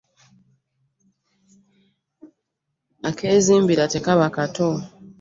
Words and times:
Akezimbira 3.09 3.83
tekaba 3.93 4.27
kato. 4.35 4.69